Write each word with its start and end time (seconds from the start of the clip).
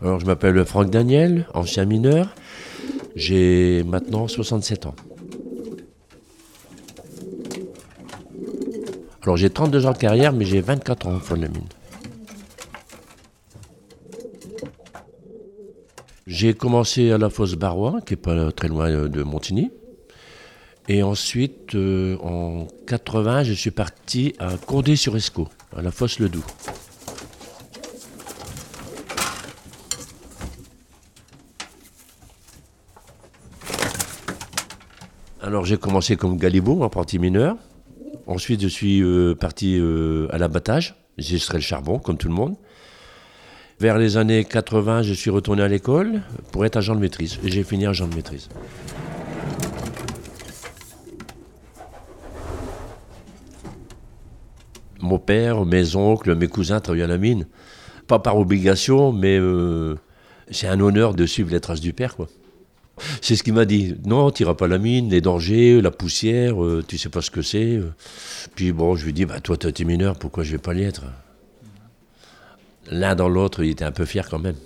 Alors, 0.00 0.20
je 0.20 0.26
m'appelle 0.26 0.64
Franck 0.64 0.90
Daniel, 0.90 1.46
ancien 1.54 1.84
mineur. 1.84 2.34
J'ai 3.14 3.82
maintenant 3.84 4.26
67 4.28 4.86
ans. 4.86 4.94
Alors, 9.22 9.36
j'ai 9.36 9.50
32 9.50 9.86
ans 9.86 9.92
de 9.92 9.98
carrière, 9.98 10.32
mais 10.32 10.44
j'ai 10.44 10.60
24 10.60 11.06
ans 11.06 11.16
au 11.16 11.20
fond 11.20 11.36
de 11.36 11.42
la 11.42 11.48
mine. 11.48 11.68
J'ai 16.26 16.54
commencé 16.54 17.10
à 17.12 17.18
la 17.18 17.30
fosse 17.30 17.54
Barrois, 17.54 18.00
qui 18.04 18.14
n'est 18.14 18.20
pas 18.20 18.50
très 18.52 18.68
loin 18.68 18.90
de 18.90 19.22
Montigny. 19.22 19.70
Et 20.88 21.02
ensuite, 21.02 21.74
euh, 21.74 22.18
en 22.18 22.66
80, 22.86 23.44
je 23.44 23.52
suis 23.54 23.70
parti 23.70 24.34
à 24.38 24.56
Condé-sur-Escaut, 24.56 25.48
à 25.74 25.80
la 25.80 25.90
fosse 25.90 26.18
Le 26.18 26.28
Alors 35.44 35.66
j'ai 35.66 35.76
commencé 35.76 36.16
comme 36.16 36.38
galibot, 36.38 36.84
apprenti 36.84 37.18
mineur. 37.18 37.58
Ensuite, 38.26 38.62
je 38.62 38.66
suis 38.66 39.02
euh, 39.02 39.34
parti 39.34 39.78
euh, 39.78 40.26
à 40.30 40.38
l'abattage. 40.38 40.94
J'ai 41.18 41.36
extrait 41.36 41.58
le 41.58 41.62
charbon, 41.62 41.98
comme 41.98 42.16
tout 42.16 42.28
le 42.28 42.34
monde. 42.34 42.56
Vers 43.78 43.98
les 43.98 44.16
années 44.16 44.46
80, 44.46 45.02
je 45.02 45.12
suis 45.12 45.28
retourné 45.28 45.62
à 45.62 45.68
l'école 45.68 46.22
pour 46.50 46.64
être 46.64 46.78
agent 46.78 46.94
de 46.94 47.00
maîtrise. 47.00 47.38
J'ai 47.44 47.62
fini 47.62 47.84
agent 47.84 48.08
de 48.08 48.14
maîtrise. 48.14 48.48
Mon 54.98 55.18
père, 55.18 55.66
mes 55.66 55.94
oncles, 55.94 56.36
mes 56.36 56.48
cousins 56.48 56.80
travaillaient 56.80 57.04
à 57.04 57.08
la 57.08 57.18
mine. 57.18 57.46
Pas 58.06 58.18
par 58.18 58.38
obligation, 58.38 59.12
mais 59.12 59.38
euh, 59.38 59.96
c'est 60.50 60.68
un 60.68 60.80
honneur 60.80 61.12
de 61.12 61.26
suivre 61.26 61.50
les 61.50 61.60
traces 61.60 61.82
du 61.82 61.92
père. 61.92 62.16
C'est 63.20 63.36
ce 63.36 63.42
qu'il 63.42 63.54
m'a 63.54 63.64
dit. 63.64 63.96
Non, 64.04 64.30
tu 64.30 64.42
n'iras 64.42 64.54
pas 64.54 64.68
la 64.68 64.78
mine, 64.78 65.10
les 65.10 65.20
dangers, 65.20 65.80
la 65.80 65.90
poussière, 65.90 66.54
tu 66.54 66.60
euh, 66.60 66.82
tu 66.86 66.98
sais 66.98 67.08
pas 67.08 67.22
ce 67.22 67.30
que 67.30 67.42
c'est. 67.42 67.80
Puis 68.54 68.72
bon, 68.72 68.94
je 68.94 69.04
lui 69.04 69.12
dis, 69.12 69.24
bah, 69.24 69.40
toi, 69.40 69.56
tu 69.56 69.68
es 69.68 69.84
mineur, 69.84 70.16
pourquoi 70.16 70.44
je 70.44 70.52
vais 70.52 70.58
pas 70.58 70.72
l'y 70.72 70.82
être 70.82 71.02
L'un 72.90 73.14
dans 73.14 73.28
l'autre, 73.28 73.64
il 73.64 73.70
était 73.70 73.84
un 73.84 73.92
peu 73.92 74.04
fier 74.04 74.28
quand 74.28 74.38
même. 74.38 74.56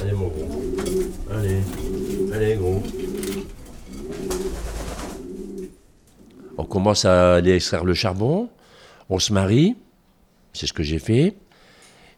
Allez, 0.00 0.12
mon 0.12 0.28
gros. 0.28 0.62
Allez, 1.32 1.60
allez, 2.32 2.54
gros. 2.54 2.82
On 6.56 6.64
commence 6.64 7.04
à 7.04 7.34
aller 7.34 7.52
extraire 7.52 7.84
le 7.84 7.94
charbon, 7.94 8.48
on 9.08 9.18
se 9.18 9.32
marie, 9.32 9.76
c'est 10.52 10.66
ce 10.66 10.72
que 10.72 10.82
j'ai 10.82 10.98
fait. 10.98 11.34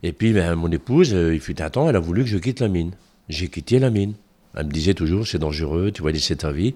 Et 0.02 0.12
puis, 0.12 0.32
ben, 0.32 0.54
mon 0.56 0.70
épouse, 0.70 1.14
euh, 1.14 1.34
il 1.34 1.40
fut 1.40 1.60
un 1.62 1.70
temps, 1.70 1.88
elle 1.88 1.96
a 1.96 2.00
voulu 2.00 2.24
que 2.24 2.28
je 2.28 2.38
quitte 2.38 2.60
la 2.60 2.68
mine. 2.68 2.92
J'ai 3.28 3.48
quitté 3.48 3.78
la 3.78 3.90
mine. 3.90 4.14
Elle 4.56 4.66
me 4.66 4.72
disait 4.72 4.94
toujours, 4.94 5.26
c'est 5.26 5.38
dangereux, 5.38 5.92
tu 5.92 6.02
vas 6.02 6.10
laisser 6.10 6.36
ta 6.36 6.50
vie. 6.50 6.74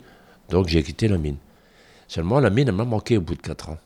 Donc, 0.48 0.68
j'ai 0.68 0.82
quitté 0.82 1.08
la 1.08 1.18
mine. 1.18 1.36
Seulement, 2.06 2.38
la 2.38 2.50
mine, 2.50 2.68
elle 2.68 2.74
m'a 2.74 2.84
manqué 2.84 3.16
au 3.16 3.20
bout 3.20 3.34
de 3.34 3.42
4 3.42 3.70
ans. 3.70 3.78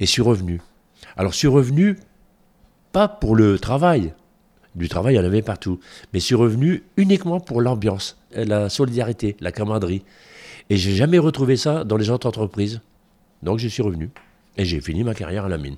Et 0.00 0.06
suis 0.06 0.22
revenu. 0.22 0.60
Alors, 1.16 1.32
suis 1.32 1.48
revenu, 1.48 1.98
pas 2.92 3.08
pour 3.08 3.34
le 3.34 3.58
travail. 3.58 4.12
Du 4.74 4.88
travail, 4.88 5.14
il 5.14 5.16
y 5.16 5.20
en 5.20 5.24
avait 5.24 5.42
partout. 5.42 5.80
Mais 6.12 6.20
suis 6.20 6.34
revenu 6.34 6.84
uniquement 6.98 7.40
pour 7.40 7.62
l'ambiance, 7.62 8.18
la 8.34 8.68
solidarité, 8.68 9.36
la 9.40 9.50
camaraderie. 9.50 10.04
Et 10.68 10.76
j'ai 10.76 10.94
jamais 10.94 11.18
retrouvé 11.18 11.56
ça 11.56 11.84
dans 11.84 11.96
les 11.96 12.10
autres 12.10 12.28
entreprises. 12.28 12.82
Donc, 13.42 13.58
je 13.58 13.68
suis 13.68 13.82
revenu. 13.82 14.10
Et 14.58 14.66
j'ai 14.66 14.80
fini 14.82 15.04
ma 15.04 15.14
carrière 15.14 15.46
à 15.46 15.48
la 15.48 15.58
mine. 15.58 15.76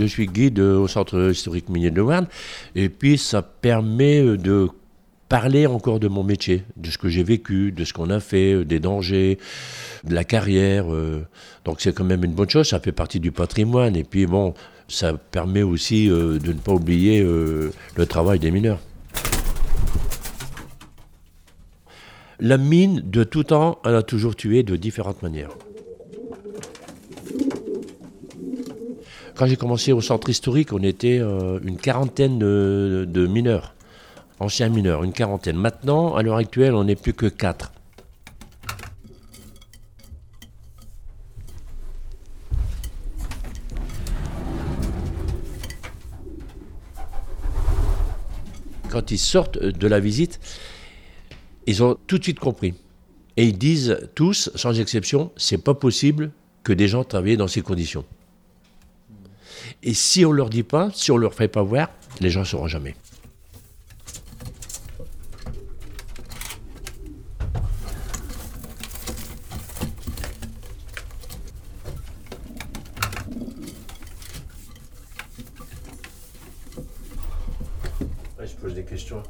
Je 0.00 0.06
suis 0.06 0.26
guide 0.26 0.58
au 0.58 0.88
centre 0.88 1.30
historique 1.30 1.68
minier 1.68 1.90
de 1.90 1.96
Louvain 1.96 2.26
et 2.74 2.88
puis 2.88 3.18
ça 3.18 3.42
permet 3.42 4.22
de 4.22 4.68
parler 5.30 5.66
encore 5.68 6.00
de 6.00 6.08
mon 6.08 6.24
métier, 6.24 6.64
de 6.76 6.90
ce 6.90 6.98
que 6.98 7.08
j'ai 7.08 7.22
vécu, 7.22 7.70
de 7.70 7.84
ce 7.84 7.92
qu'on 7.92 8.10
a 8.10 8.18
fait, 8.18 8.64
des 8.64 8.80
dangers, 8.80 9.38
de 10.04 10.12
la 10.12 10.24
carrière. 10.24 10.92
Euh. 10.92 11.24
Donc 11.64 11.80
c'est 11.80 11.94
quand 11.94 12.04
même 12.04 12.24
une 12.24 12.32
bonne 12.32 12.50
chose, 12.50 12.68
ça 12.68 12.80
fait 12.80 12.92
partie 12.92 13.20
du 13.20 13.30
patrimoine 13.30 13.94
et 13.94 14.02
puis 14.02 14.26
bon, 14.26 14.54
ça 14.88 15.14
permet 15.14 15.62
aussi 15.62 16.10
euh, 16.10 16.38
de 16.40 16.52
ne 16.52 16.58
pas 16.58 16.72
oublier 16.72 17.20
euh, 17.20 17.70
le 17.96 18.06
travail 18.06 18.40
des 18.40 18.50
mineurs. 18.50 18.80
La 22.40 22.56
mine, 22.56 23.02
de 23.04 23.22
tout 23.22 23.44
temps, 23.44 23.78
elle 23.84 23.94
a 23.94 24.02
toujours 24.02 24.34
tué 24.34 24.62
de 24.64 24.74
différentes 24.74 25.22
manières. 25.22 25.50
Quand 29.40 29.46
j'ai 29.46 29.56
commencé 29.56 29.94
au 29.94 30.02
centre 30.02 30.28
historique, 30.28 30.74
on 30.74 30.82
était 30.82 31.18
euh, 31.18 31.60
une 31.64 31.78
quarantaine 31.78 32.38
de, 32.38 33.26
mineurs, 33.26 33.74
anciens 34.38 34.68
mineurs, 34.68 35.02
une 35.02 35.14
quarantaine. 35.14 35.56
Maintenant, 35.56 36.14
à 36.14 36.22
l'heure 36.22 36.36
actuelle, 36.36 36.74
on 36.74 36.84
n'est 36.84 36.94
plus 36.94 37.14
que 37.14 37.24
quatre. 37.24 37.72
Quand 48.90 49.10
ils 49.10 49.18
sortent 49.18 49.56
de 49.56 49.86
la 49.86 50.00
visite, 50.00 50.38
ils 51.66 51.82
ont 51.82 51.96
tout 52.06 52.18
de 52.18 52.24
suite 52.24 52.40
compris. 52.40 52.74
Et 53.38 53.46
ils 53.46 53.56
disent 53.56 54.06
tous, 54.14 54.50
sans 54.54 54.78
exception, 54.78 55.32
c'est 55.38 55.64
pas 55.64 55.72
possible 55.72 56.30
que 56.62 56.74
des 56.74 56.88
gens 56.88 57.04
travaillent 57.04 57.38
dans 57.38 57.48
ces 57.48 57.62
conditions. 57.62 58.04
Et 59.82 59.94
si 59.94 60.24
on 60.26 60.32
leur 60.32 60.50
dit 60.50 60.62
pas, 60.62 60.90
si 60.92 61.10
on 61.10 61.16
leur 61.16 61.34
fait 61.34 61.48
pas 61.48 61.62
voir, 61.62 61.90
les 62.20 62.30
gens 62.30 62.40
ne 62.40 62.44
sauront 62.44 62.66
jamais. 62.66 62.94
je 78.42 78.56
pose 78.56 78.74
des 78.74 78.84
questions. 78.84 79.22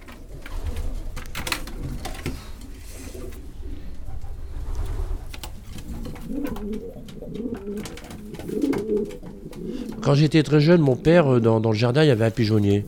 Quand 10.03 10.15
j'étais 10.15 10.43
très 10.43 10.61
jeune, 10.61 10.81
mon 10.81 10.97
père, 10.97 11.35
euh, 11.35 11.41
dans, 11.41 11.59
le 11.59 11.77
jardin, 11.77 12.03
il 12.03 12.09
y 12.09 12.11
avait 12.11 12.25
un 12.25 12.31
pigeonnier. 12.31 12.85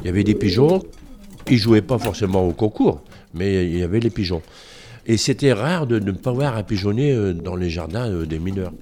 Il 0.00 0.06
y 0.06 0.08
avait 0.08 0.24
des 0.24 0.34
pigeons. 0.34 0.82
Ils 1.48 1.54
ne 1.54 1.58
jouaient 1.58 1.82
pas 1.82 1.98
forcément 1.98 2.46
au 2.46 2.52
concours, 2.52 3.02
mais 3.34 3.66
il 3.66 3.78
y 3.78 3.82
avait 3.82 4.00
les 4.00 4.10
pigeons. 4.10 4.42
Et 5.06 5.16
c'était 5.16 5.52
rare 5.52 5.86
de, 5.86 5.98
ne 5.98 6.12
pas 6.12 6.32
voir 6.32 6.56
un 6.56 6.62
pigeonnier 6.62 7.12
euh, 7.12 7.32
dans 7.32 7.56
les 7.56 7.70
jardins 7.70 8.08
euh, 8.08 8.26
des 8.26 8.38
mineurs. 8.38 8.72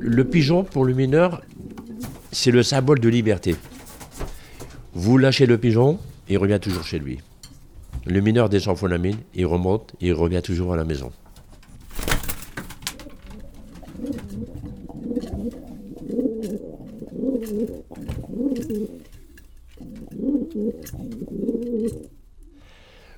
Le 0.00 0.24
pigeon, 0.24 0.64
pour 0.64 0.84
le 0.84 0.94
mineur, 0.94 1.42
c'est 2.32 2.50
le 2.50 2.62
symbole 2.62 3.00
de 3.00 3.08
liberté. 3.08 3.56
Vous 4.94 5.18
lâchez 5.18 5.46
le 5.46 5.58
pigeon, 5.58 5.98
il 6.28 6.38
revient 6.38 6.58
toujours 6.60 6.84
chez 6.84 6.98
lui. 6.98 7.18
Le 8.06 8.20
mineur 8.20 8.48
descend 8.48 8.80
de 8.80 8.86
la 8.86 8.98
mine, 8.98 9.18
il 9.34 9.46
remonte, 9.46 9.94
il 10.00 10.12
revient 10.12 10.42
toujours 10.42 10.72
à 10.72 10.76
la 10.76 10.84
maison. 10.84 11.12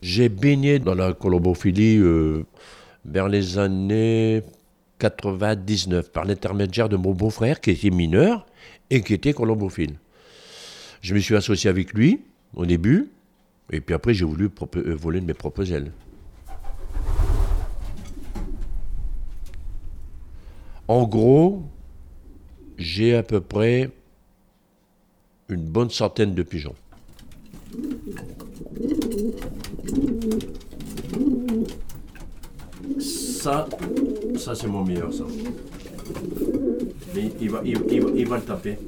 J'ai 0.03 0.29
baigné 0.29 0.79
dans 0.79 0.95
la 0.95 1.13
colombophilie 1.13 1.99
euh, 1.99 2.45
vers 3.05 3.29
les 3.29 3.59
années 3.59 4.43
99 4.99 6.11
par 6.11 6.25
l'intermédiaire 6.25 6.89
de 6.89 6.97
mon 6.97 7.13
beau-frère 7.13 7.61
qui 7.61 7.71
était 7.71 7.91
mineur 7.91 8.47
et 8.91 9.03
qui 9.03 9.15
était 9.15 9.33
colombophile. 9.33 9.97
Je 11.01 11.15
me 11.15 11.21
suis 11.21 11.37
associé 11.37 11.71
avec 11.71 11.93
lui 11.93 12.21
au 12.55 12.67
début 12.67 13.11
et 13.73 13.81
puis 13.81 13.95
après 13.95 14.15
j'ai 14.15 14.25
voulu 14.25 14.49
euh, 14.77 14.95
voler 14.95 15.21
de 15.21 15.27
mes 15.27 15.35
propres 15.35 15.73
ailes. 15.73 15.93
En 20.89 21.07
gros, 21.07 21.63
j'ai 22.77 23.15
à 23.15 23.23
peu 23.23 23.41
près 23.41 23.91
une 25.51 25.65
bonne 25.65 25.91
centaine 25.91 26.35
de 26.35 26.43
pigeons. 26.43 26.75
Ça, 32.99 33.67
ça 34.37 34.55
c'est 34.55 34.67
mon 34.67 34.85
meilleur 34.85 35.13
ça. 35.13 35.25
Mais 37.15 37.31
il 37.41 37.51
va, 37.51 37.63
il, 37.65 37.79
il 37.91 38.05
il 38.17 38.29
va 38.29 38.37
le 38.37 38.43
taper. 38.43 38.79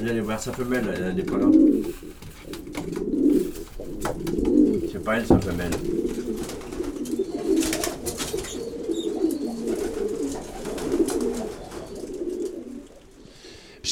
Allez 0.00 0.20
voir 0.20 0.40
sa 0.40 0.52
femelle, 0.52 0.84
elle 0.94 1.14
n'est 1.14 1.22
pas 1.22 1.38
là. 1.38 1.46
C'est 4.92 5.02
pas 5.02 5.16
elle 5.16 5.26
sa 5.26 5.38
femelle. 5.38 5.72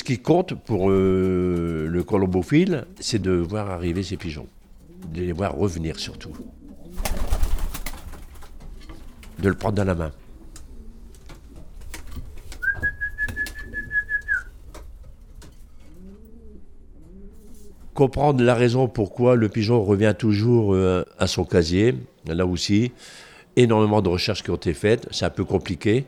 Ce 0.03 0.05
qui 0.05 0.19
compte 0.19 0.55
pour 0.55 0.91
euh, 0.91 1.87
le 1.89 2.03
colombophile, 2.03 2.87
c'est 2.99 3.23
de 3.23 3.31
voir 3.31 3.71
arriver 3.71 4.03
ces 4.03 4.17
pigeons, 4.17 4.49
de 5.15 5.21
les 5.21 5.31
voir 5.31 5.55
revenir 5.55 6.01
surtout, 6.01 6.33
de 9.39 9.49
le 9.49 9.55
prendre 9.55 9.77
dans 9.77 9.85
la 9.85 9.95
main. 9.95 10.11
Comprendre 17.95 18.43
la 18.43 18.57
raison 18.57 18.89
pourquoi 18.89 19.37
le 19.37 19.49
pigeon 19.49 19.85
revient 19.85 20.17
toujours 20.19 20.75
euh, 20.75 21.05
à 21.21 21.29
son 21.29 21.45
casier, 21.45 21.95
là 22.27 22.45
aussi, 22.45 22.91
énormément 23.55 24.03
de 24.03 24.09
recherches 24.09 24.43
qui 24.43 24.51
ont 24.51 24.57
été 24.57 24.75
faites, 24.75 25.07
c'est 25.13 25.27
un 25.27 25.31
peu 25.31 25.45
compliqué. 25.45 26.07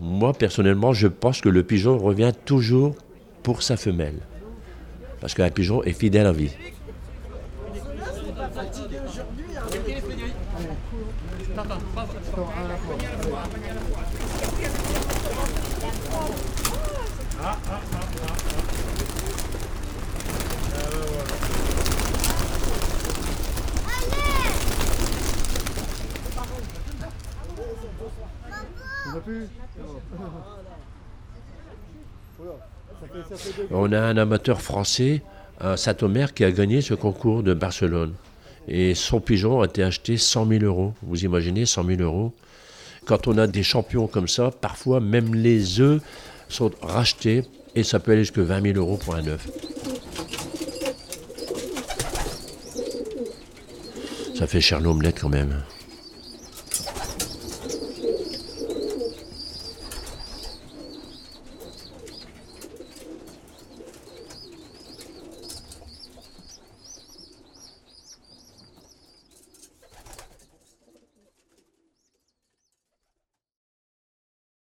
Moi, 0.00 0.32
personnellement, 0.32 0.94
je 0.94 1.06
pense 1.06 1.42
que 1.42 1.50
le 1.50 1.62
pigeon 1.64 1.98
revient 1.98 2.32
toujours 2.46 2.96
pour 3.46 3.62
sa 3.62 3.76
femelle. 3.76 4.18
Parce 5.20 5.32
qu'un 5.32 5.48
pigeon 5.50 5.80
est 5.84 5.92
fidèle 5.92 6.26
à 6.26 6.32
vie. 6.32 6.50
Un 33.72 34.16
amateur 34.16 34.60
français, 34.60 35.22
un 35.60 35.76
Saint-Omer, 35.76 36.34
qui 36.34 36.44
a 36.44 36.50
gagné 36.50 36.80
ce 36.80 36.94
concours 36.94 37.42
de 37.42 37.54
Barcelone. 37.54 38.14
Et 38.68 38.94
son 38.94 39.20
pigeon 39.20 39.60
a 39.60 39.66
été 39.66 39.82
acheté 39.82 40.16
100 40.16 40.48
000 40.48 40.64
euros. 40.64 40.94
Vous 41.02 41.24
imaginez 41.24 41.66
100 41.66 41.84
000 41.84 42.02
euros 42.02 42.32
Quand 43.04 43.28
on 43.28 43.38
a 43.38 43.46
des 43.46 43.62
champions 43.62 44.08
comme 44.08 44.28
ça, 44.28 44.50
parfois 44.50 45.00
même 45.00 45.34
les 45.34 45.80
œufs 45.80 46.02
sont 46.48 46.70
rachetés 46.82 47.44
et 47.74 47.82
ça 47.82 48.00
peut 48.00 48.12
aller 48.12 48.22
jusqu'à 48.22 48.42
20 48.42 48.72
000 48.72 48.78
euros 48.78 48.96
pour 48.96 49.14
un 49.14 49.26
œuf. 49.26 49.46
Ça 54.34 54.46
fait 54.46 54.60
cher 54.60 54.80
l'omelette 54.80 55.18
quand 55.20 55.28
même. 55.28 55.62